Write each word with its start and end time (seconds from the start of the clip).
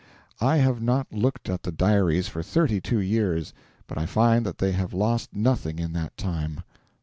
I 0.39 0.57
have 0.57 0.81
not 0.81 1.13
looked 1.13 1.47
at 1.47 1.61
the 1.61 1.71
diaries 1.71 2.27
for 2.27 2.41
thirty 2.41 2.81
two 2.81 2.97
years, 2.99 3.53
but 3.85 3.99
I 3.99 4.07
find 4.07 4.43
that 4.47 4.57
they 4.57 4.71
have 4.71 4.95
lost 4.95 5.35
nothing 5.35 5.77
in 5.77 5.93
that 5.93 6.17
time. 6.17 6.63